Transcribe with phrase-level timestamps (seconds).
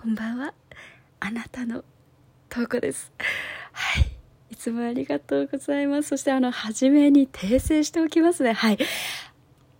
[0.00, 0.54] こんばんは。
[1.18, 1.82] あなたの
[2.48, 3.10] トークです。
[3.72, 4.04] はい。
[4.52, 6.10] いつもありがとうございます。
[6.10, 8.52] そしてあの初めに訂正しておきますね。
[8.52, 8.78] はい。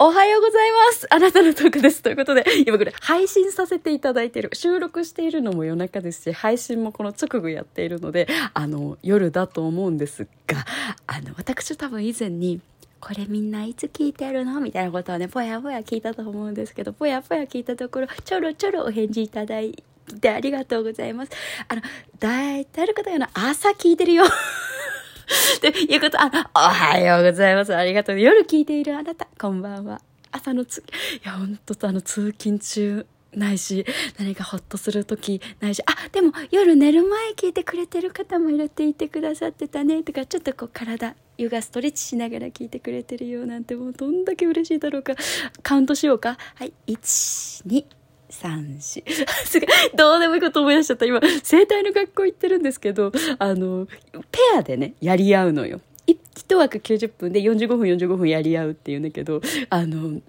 [0.00, 1.06] おはようございます。
[1.10, 2.02] あなたのトークです。
[2.02, 4.50] ということで、今これ配信させていただいている。
[4.54, 10.66] 収録しているのも夜中ですし、配信もこの直後やっているので、あの、夜だと思うんですが、
[11.06, 12.60] あの、私多分以前に、
[12.98, 14.60] これみんないつ聞いてるの？
[14.60, 21.32] みたいなことはね、ぽやぽや聞いたと思うんですけど、ぽやぽや聞いたところ、ちょろちょろお返事いただいてありがとうございます。
[21.68, 21.82] あの、
[22.18, 24.24] 大体の方よな朝聞いてるよ。
[25.56, 27.74] っていうこと、あ、おはようございます。
[27.74, 28.20] ありがとう。
[28.20, 30.00] 夜聞いているあなた、こんばんは。
[30.30, 30.82] 朝のつ、い
[31.26, 33.84] や、ほんとあの、通勤中、ないし、
[34.18, 45.14] 何かホッとする時ないし、あ、でも夜寝る前聞いてくれてる方もいるって言ってくださってたね、とか、ちょっとこう体、ヨガストレッチしながら聞いてくれてるよなんて、もうどんだけ嬉しいだろうか。
[45.62, 46.38] カウントしようか。
[46.54, 47.84] はい、1、2、
[48.30, 49.02] 三、四。
[49.44, 49.68] すごい。
[49.94, 51.06] どうでもいいこと思い出しちゃった。
[51.06, 53.86] 今、生体の学校行ってるんですけど、あの、
[54.30, 55.80] ペアでね、やり合うのよ。
[56.06, 59.40] 一枠90分で45分45分やり合うっていうんだけど、
[59.70, 60.20] あの、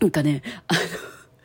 [0.00, 0.80] なんかね、あの、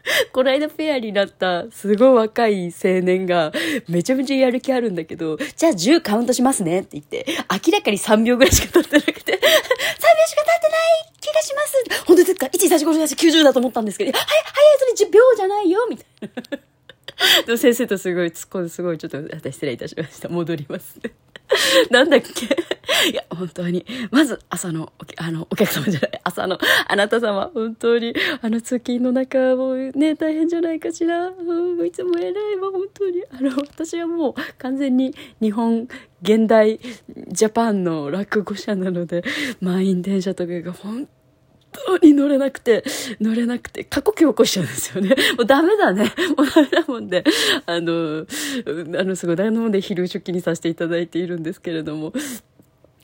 [0.31, 3.51] この間ペアになったすごい若い青年が
[3.87, 10.77] めちゃめちゃやる気あるんだけど、じゃあ10カウントしますねって言って、明らかに3秒ぐらいしか経ってなくて、 3秒しか経ってな
[11.11, 16.07] い気がします本当ですか ?1,3,4,5,6,90 だと思ったんですけど、はい、早いそれ10秒じゃないよみたい
[16.51, 16.59] な。
[17.45, 20.29] でも先生とすごい突っ込んですごいちょっと私失礼いたしました。
[20.29, 21.11] 戻りますね。
[21.89, 22.45] なんだっけ？
[23.09, 23.85] いや、本当に。
[24.11, 31.27] まず、朝の、あの、お客様じゃない、朝の、あなた様、本当に、あの、通勤の中もうね、大変じゃないかしら。
[31.27, 33.23] うん、いつも偉いわ、本当に。
[33.31, 35.87] あの、私はもう、完全に、日本、
[36.21, 36.79] 現代、
[37.29, 39.23] ジャパンの落語者なので、
[39.61, 41.07] 満員電車とかが本
[41.85, 42.83] 当に乗れなくて、
[43.19, 45.09] 乗れなくて、過呼吸起こしちゃうんですよね。
[45.37, 46.11] もうダメだね。
[46.35, 47.23] もうダメだもんで、
[47.65, 48.25] あの、
[48.99, 52.13] あの、すごいダメなもんで昼出勤にさせていただいているんですけれども、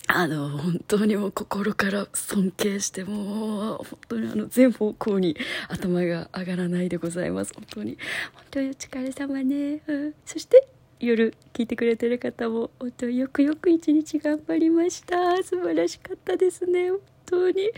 [0.08, 5.38] あの、本当にもう心から尊敬して、もう、本当にあの、全方向に
[5.70, 7.54] 頭が上がらないでございます。
[7.54, 7.98] 本当に。
[8.34, 9.82] 本当にお疲れ様ね。
[9.88, 10.68] うん、そして、
[11.00, 15.42] 夜聞いてくれてる方も、本当よくよく一日頑張りました。
[15.42, 16.92] 素晴らしかったですね。
[17.26, 17.72] 当に。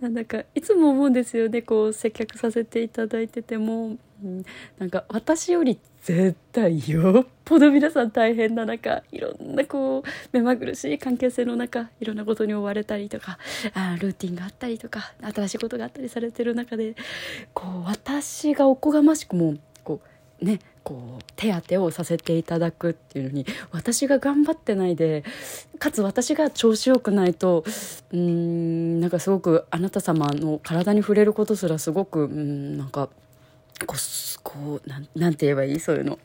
[0.00, 1.62] なんだか、いつも思うんですよね。
[1.62, 4.44] こう、接客させていただいてても、うん、
[4.78, 13.38] なんか私より絶対よっぽど皆さん大変な中いろんなこう目まぐるしい関係性の中いろんなことに追われたりとか
[13.74, 16.96] あルーティンがあったりとか新しいことがあったりされてる中で
[17.54, 20.00] こう私がおこがましくもこ
[20.40, 25.22] うねこう手当てをさせていただくっていうのに私が頑張ってないで
[25.78, 27.62] かつ私が調子よくないと
[28.10, 33.10] うんなんかすごくあなた様の体に触れることすらすごくうんなんか
[33.86, 35.80] こうこうなんなんて言えばいい？
[35.80, 36.18] そういうの。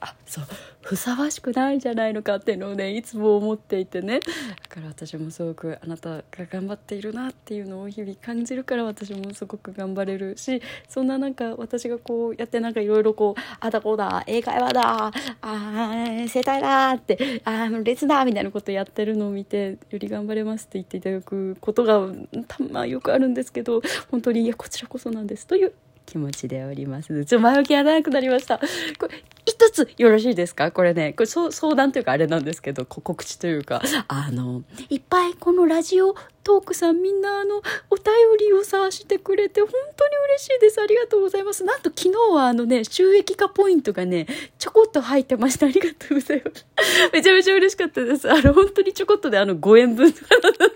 [0.00, 0.44] あそう。
[0.90, 4.18] ふさわしくないんじゃないのかっていうのをねいつも思っていてね。
[4.18, 4.26] だ
[4.68, 15.12] から私もすごくあなたが頑張っているなっていうのを日々感じるから私もすごく頑張れるしそんななんか私がこうやってなんかいろいろこうあだこうだ英会話だ
[15.42, 15.92] あ
[16.28, 22.08] 生態だってあ列だみたいなことやってるのを見てより頑張れますって言っていただくことが
[22.48, 23.80] たまよくあるんですけど
[24.10, 25.72] 本当にいやこちらこそなんですという
[26.10, 27.08] 気持ちでおります。
[27.08, 28.58] ちょっと前置きが長くなりました。
[28.98, 30.72] これ、一つよろしいですか？
[30.72, 38.04] これね、これ相談というかあれなんですけど、告知というか、あの、いっぱいこのラジオトークさんみんなあの、お便
[38.38, 40.80] りをさしてくれて本当に嬉しいです。
[40.80, 41.64] ありがとうございます。
[41.64, 44.26] なんと昨日はあのね、収益化ポイントがね、
[44.58, 45.66] ちょこっと入ってました。
[45.66, 46.66] ありがとうございます。
[47.12, 48.30] めちゃめちゃ嬉しかったです。
[48.30, 50.72] あの、本当にちょこっとであの5円分とかすげえ、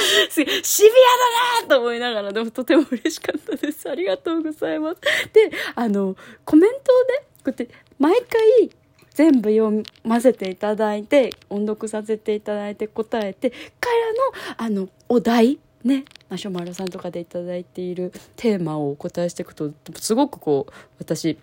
[0.30, 3.88] シビアだなと思いながら、でもとても嬉しかったです。
[3.88, 5.00] ありがとうございます。
[5.32, 7.68] で、あの、コメントをね、こうやって
[7.98, 8.70] 毎回
[9.14, 13.56] 全部読ませていただいて、音読させていただいて答えて、か
[14.58, 21.38] らの、あの、お題、ね、マシュマロさんとかでいただいているテーマをお答えしていくと、すごくこう、私、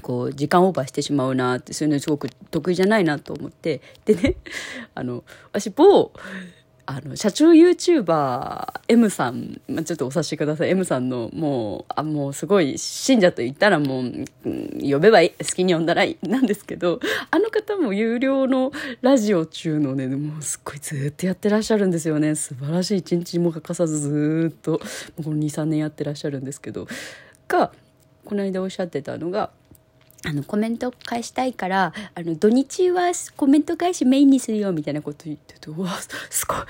[0.00, 4.36] こう時間オーバーしてしまうなってそういうのすごく得意じゃないなと思ってでね
[4.94, 6.12] あの私某
[6.84, 10.70] あの、社長 YouTuber M さん、まあ、ちょっとお察しください。
[10.70, 15.30] M さんの、もう、あ、もうすごい、信者と言ったらもう、うん、呼べばいい。
[15.30, 16.28] 好きに呼んだらいい。
[16.28, 16.98] なんですけど、
[17.30, 22.34] あの方も有料のラジオ中のね、もうすっごいずっとやってらっしゃるんですよね。
[22.34, 22.98] 素晴らしい。
[22.98, 24.80] 一日も欠かさずずっと、
[25.22, 26.88] この2、3年やってらっしゃるんですけど、
[27.48, 27.72] が、
[28.24, 29.50] この間おっしゃってたのが、
[30.24, 35.90] あのコメント返したいからあの土日はコメント返しメインにするよみたいなこと言っててうわ
[36.30, 36.64] すごいあ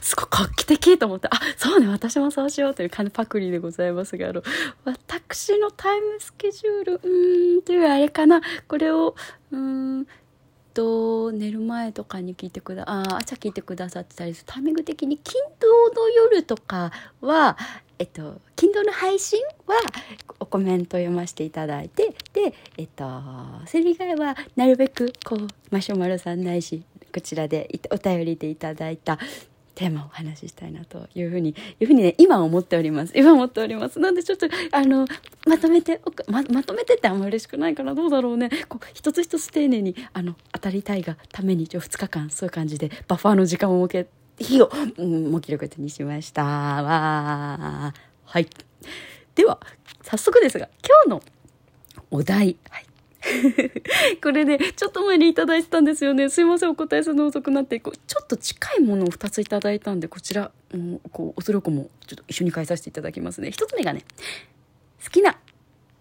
[0.00, 4.42] すごい画期的と思ってあそうね私もそうしようという感じパクリでございますがあの
[4.84, 8.40] 私のタイムスケジュールうーんというあれかな。
[8.68, 9.14] これを
[9.50, 9.58] うー
[10.00, 10.06] ん
[10.74, 14.52] と寝る前とかに聞いてくだあ朝聞いてくださってたりする。
[14.52, 17.56] タイミング的に金土の夜とかは
[17.98, 19.76] えっと、Kindle の配信は
[20.52, 23.04] コメント読ませていただいて、で、えっと、
[23.64, 29.18] それ以外はなるべくこう、マシュマロさんないし、こちらでお便りでいただいた
[29.74, 33.14] テーマをお話ししたいなというふうに、いうふうにね、今思っております。
[33.16, 33.98] 今思っております。
[33.98, 35.06] なんでちょっと、あの、
[35.46, 38.50] まとめて、ま、まとめてってあんま嬉しくないからどうだろうね。
[38.68, 46.44] こう、一つ一つ丁寧に、あの、当たりたいがために、一応2日間、そういう感じで、バッファーの時間を設け日を、うん、もう記録にしました。
[46.44, 47.94] わ
[48.24, 48.46] はい。
[49.34, 49.60] では、
[50.02, 51.22] 早速ですが、今日の
[52.10, 52.56] お題。
[52.68, 52.86] はい。
[54.22, 56.28] これね、ちょっと前にいただいてたんですよね。
[56.28, 63.48] すいません、お答えするの遅くなってこうちょっと近いものを2ついただいたんで、こちら、うん、こう、おそらくもちょっと一緒に返させていただきますね。
[63.48, 64.04] 1つ目がね、
[65.02, 65.38] 好きな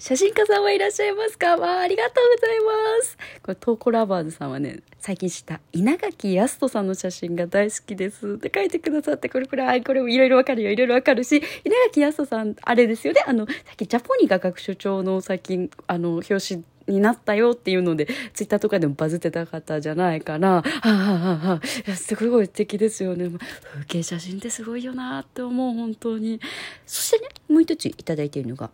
[0.01, 1.57] 写真家さんはいらっしゃいますか？
[1.57, 3.18] わあ、ありがとうございます。
[3.44, 20.63] これ、トーコラバーズさんはね、最近知った稲垣康人さんの写真が大好きですって書いてくださって、これこれ、あこれもいろいろわかるよ、いろいろわかるし、稲垣康人さん、あれですよね、あの、さっきジャポニカ学所長の最近、あの、表紙になったよっていうので、ツイッターとかでもバズってた方じゃないかな。
[20.63, 23.30] はあ、はあはあ、すごい素敵ですよね。
[23.74, 26.42] 風景写真ってすごいよなって思う、本当に。
[26.88, 28.71] そしてね、もう一ついただいているのが、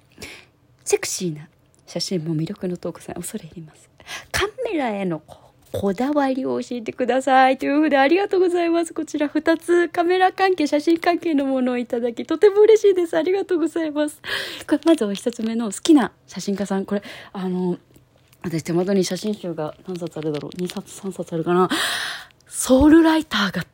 [0.87, 1.49] セクシーな
[1.85, 3.89] 写真も魅力のトークさん恐れ入ります。
[4.31, 5.21] カメラへの
[5.73, 8.93] こだわりを教えてくださいというふうでありがとうございます。
[8.93, 9.89] こちら2つ。
[9.89, 13.17] カメラ関係写真関係のものをいただきとても嬉しいです。
[13.17, 14.21] ありがとうございます。
[14.65, 16.85] これまずは1つ目の好きな写真家さん。
[16.85, 17.03] これ
[17.33, 17.77] あの
[18.43, 20.51] 私手元に写真集が何冊あるだろう。
[20.51, 21.69] 2冊3冊あるかな。
[22.47, 23.65] ソウルライターが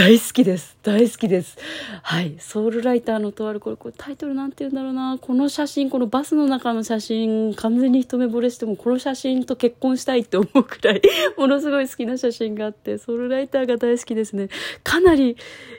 [0.00, 0.78] 大好きです。
[0.82, 1.58] 大好きです。
[2.02, 2.34] はい。
[2.38, 5.18] ソウルライターのとある、これ、これタイトルなんて言うんだろうな。
[5.20, 11.02] この写真、このバスの中の写真、完全に一目惚れしても、この写真と結婚したいって思うくらい、
[11.36, 14.48] ものすごい好きな写真があって、ソウルライターが大好きですね。
[14.82, 15.36] かなり、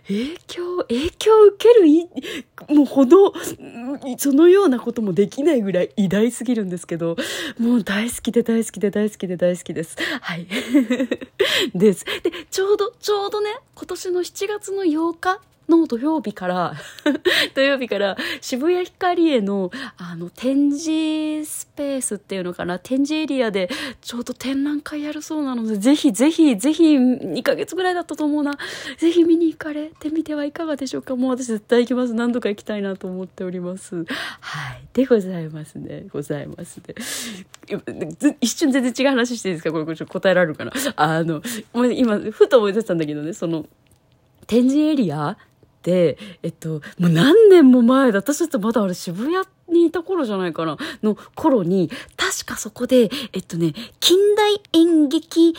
[0.07, 2.07] 影響、影響を受けるい、
[2.69, 3.33] もうほど、
[4.19, 7.15] そのようなこともできないぐらい偉大すぎるんですけど、
[7.57, 9.97] もう大好きで大好きで大好きで大好きです。
[10.21, 10.45] はい。
[11.74, 12.06] です。
[12.06, 16.74] で、ちょうど、ちょうどね、今年の7月の8日の土曜日から
[17.56, 23.69] 土曜日から渋谷ヒカリエのあの展示スペースっていうのかな展示エリアで
[24.02, 28.58] ちょうど展覧会やるそうなのでぜひぜひぜひ2ヶ月ぐらいだったと思うな。
[28.98, 31.16] ぜひ見に行かれてみてはいかがでしょうか。
[31.16, 32.13] もう私絶対行きます。
[32.13, 33.96] 何度か行きたいなと思っております。
[34.42, 34.84] はい。
[34.94, 36.06] でございますね。
[36.12, 36.96] ございますね。
[38.42, 39.72] 一瞬全然違う話していいですか？
[39.72, 40.74] これこれ答えられるかな？
[40.98, 41.42] あの
[41.94, 43.66] 今ふと思い出したんだけどねその
[44.47, 45.38] 展示エリア
[45.83, 48.19] で、えっと、もう何年も前だ。
[48.19, 50.77] 私だってまだあれ渋谷にいた頃じゃないかな。
[51.01, 55.55] の頃に、確かそこで、えっとね、近代演劇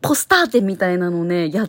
[0.00, 1.68] ポスター展みたいなのをね、やっ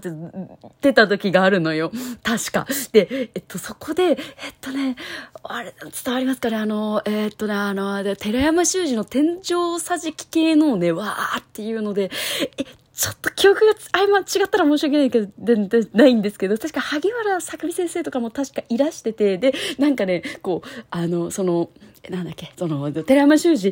[0.82, 1.90] てた時があるのよ。
[2.22, 2.68] 確か。
[2.92, 4.18] で、えっと、そこで、えっ
[4.60, 4.98] とね、
[5.42, 5.74] あれ、
[6.04, 6.58] 伝わりますかね？
[6.58, 12.12] あの、えっとね、あの、寺山修司の天井桟敷系のね、わーっていうので、
[12.58, 12.66] え、
[12.96, 21.70] ちょっと記憶があま違ったら申し訳ないけど、で、で、ないんですけど、確か萩原さくみ先生とかも確かいらしてて、で、なんかね、こう、あの、その、
[22.10, 23.72] なんだっけ、その、寺山修司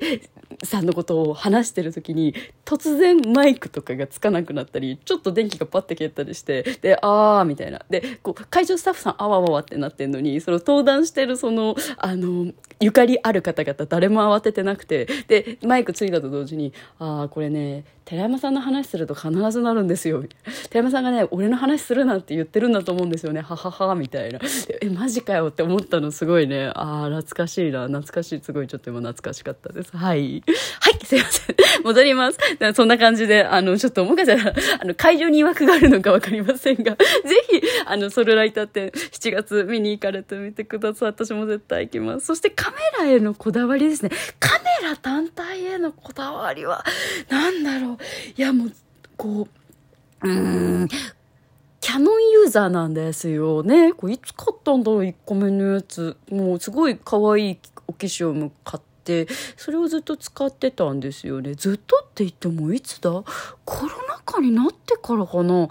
[0.63, 2.33] さんのことを話してる時に、
[2.65, 7.81] 突然マイクとかがつかなくなったり、ちょっと電気がパッて消えたりして、で、あーみたいな。
[7.89, 20.23] で、こう、会場スタッフさん、あわわわってなってんのに、その登壇してるその、あの、ゆかりある方々誰も慌ててなくて、で、マイクついたと同時に、ああ、これね、寺山さんの話すると必ずなるんですよ。
[20.69, 23.41] 寺山さんがね、俺の話するなって言ってるんだと思うんですよね。
[23.41, 24.39] ははは、みたいな。
[24.81, 26.65] え、マジかよって思ったのすごいね。
[26.75, 27.87] ああ、懐かしいな。
[27.87, 28.22] 懐かしい。
[28.23, 29.95] すごいちょっと今懐かしかったです。
[29.95, 30.43] はい。
[30.79, 31.55] はい、すいません。
[31.83, 32.39] 戻ります。
[32.73, 36.99] そんな感じで、あの、ちょっともかしたら、あの、会場に枠があるのかわかりませんが、 ぜ
[37.49, 41.09] ひ、あの、ソルライター展7月見に行かれてみてください。
[41.09, 42.27] 私も絶対行きます。
[42.27, 44.11] そしてカメラへのこだわりですね。
[44.39, 46.83] カメラ単体へのこだわりは、
[47.29, 47.97] なんだろう。
[48.35, 48.71] いや、もう、
[49.17, 49.47] こ
[50.21, 50.87] う、うーん、
[51.83, 53.91] キャノンユーザーなんですよね。
[53.91, 56.15] これいつ買ったんだろう ?1 個目のやつ。
[56.29, 57.59] もうすごい可愛い
[57.93, 61.53] お化粧も買って、それをずっと使ってたんですよね。
[61.53, 63.11] ずっとって言ってもいつだ？
[63.65, 65.69] コロナ禍になってからかな。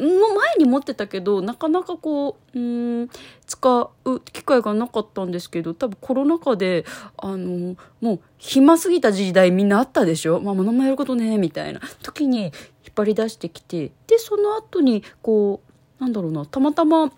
[0.00, 3.10] の前に持ってたけどなかなかこううん
[3.46, 6.84] 使う機会がなかったんですけど多分コロナ禍で
[7.16, 10.38] あのもう暇すぎた時代みんなあったでしょ？
[10.38, 11.80] まあ物もやることねみたいな。
[12.04, 12.52] 時に引っ
[12.94, 15.62] 張り出してきてでその後にこ
[15.98, 17.10] うなんだろうなたまたま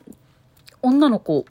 [0.82, 1.44] 女の子、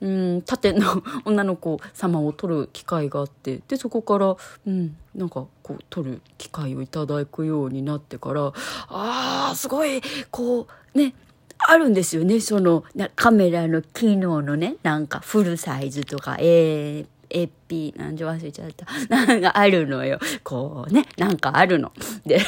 [0.00, 8.52] うん、縦の 女の子様を撮る機会があってでそこから、うん、なんかこう撮る機会をいただくようになってから
[8.88, 11.14] あーすごいこうね
[11.58, 18.86] あるんですよねそのカメラの機能のねなんかフルサイズとか、えー、エピ、なんじゃ忘れちゃった。
[19.08, 20.18] なんかあるのよ。
[20.44, 21.92] こうね、なんかあるの。
[22.24, 22.40] で、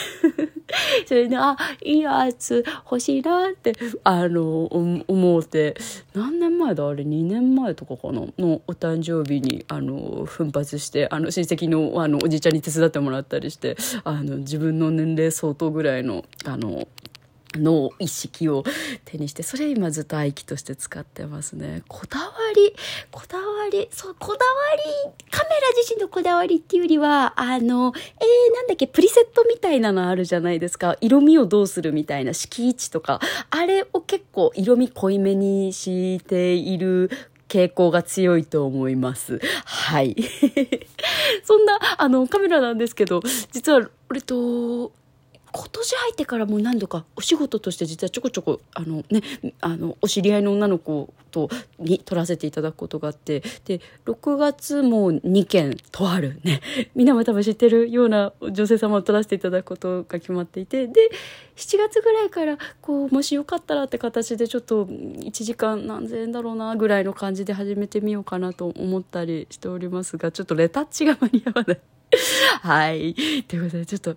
[1.07, 3.73] それで、あ、いいやつ欲しいなって、
[4.05, 5.76] あの、思うて、
[6.14, 8.21] 何年前だあれ、2年前とかかな？
[8.38, 16.87] のお誕生日に、あの、奮発して、あの、親戚の、あの、おじいちゃんに手伝ってもらったりして、あの、自分の年齢相当ぐらいの、あの、
[17.55, 18.64] の意識を
[19.05, 22.75] 手にしてそれ今ずっと愛機として使ってますねこだわり
[23.11, 24.38] こだわりそうこだわ
[25.07, 37.11] りカメラ自身のこだわりっていうよりはあのえー、なんだっけプリセットみたいなのあるじゃないですか色味をどうするみたいな敷地とかあれを結構色味濃いめにしている
[37.49, 39.40] 傾向が強いと思います。
[39.64, 40.14] はい。
[41.43, 44.93] そんな、あの、カメラなんですけど、実は、俺と、
[45.52, 49.23] 今年入ってからもう何度かお仕事として実はちょこちょこあのね
[49.61, 56.61] あのお知り合いの女の子とに撮らせていただくことがあってで6月も2件とあるね
[56.95, 61.11] みんなも多分知ってるような女性様を撮らせていただくことが決まっていてで
[61.57, 71.81] 7月ぐらいからこうもしよかったらって形でちょっと1時間何千円だろうなぐらいの感じで始めてみようかなと思ったりしておりますがちょっとレタッチが間に合わない。
[72.62, 73.14] はい。
[73.47, 74.17] ということで、ちょっと、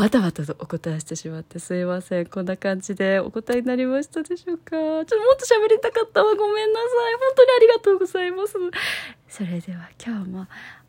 [0.00, 2.26] バタバタとお答えしてしまってすいません。
[2.26, 4.70] こんな感じでお答えになりましたでしょうか？
[4.70, 6.34] ちょっともっと喋りたかったわ。
[6.34, 7.14] ごめんなさい。
[7.20, 8.54] 本当にありがとうございます。
[9.28, 10.46] それでは今日も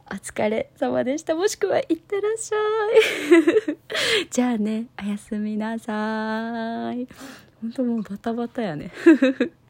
[0.09, 1.35] お疲れ様でした。
[1.35, 2.57] もしくは、いってらっしゃ
[3.71, 3.77] い。
[4.31, 7.05] じゃあね、おやすみなさい。
[7.61, 8.91] 本当もうバタバタやね。